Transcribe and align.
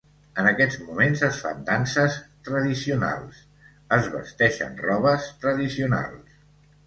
En 0.43 0.47
aquests 0.51 0.77
moments 0.85 1.19
es 1.27 1.41
fan 1.41 1.59
danses 1.67 2.15
tradicionals, 2.47 3.43
es 3.99 4.09
vesteixen 4.15 4.75
robes 4.89 5.31
tradicionals. 5.45 6.35